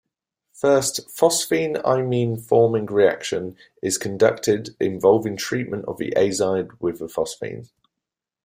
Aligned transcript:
First 0.53 1.01
phosphine 1.15 1.79
imine-forming 1.85 2.87
reaction 2.87 3.55
is 3.83 3.99
conducted 3.99 4.75
involving 4.79 5.37
treatment 5.37 5.85
of 5.85 5.99
the 5.99 6.11
azide 6.17 6.69
with 6.79 6.97
the 6.97 7.05
phosphine. 7.05 7.69